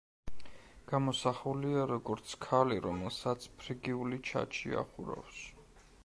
გამოსახულია 0.91 1.83
როგორც 1.91 2.33
ქალი, 2.45 2.79
რომელსაც 2.85 3.45
ფრიგიული 3.59 4.19
ჩაჩი 4.31 4.73
ახურავს. 4.83 5.43